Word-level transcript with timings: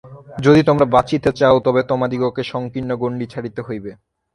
যদি 0.39 0.61
তোমরা 0.63 0.85
বাঁচিতে 0.95 1.29
চাও, 1.39 1.55
তবে 1.59 1.81
তোমাদিগকে 1.83 2.43
সঙ্কীর্ণ 2.43 2.91
গণ্ডি 3.01 3.25
ছাড়িতে 3.33 3.61
হইবে। 3.67 3.91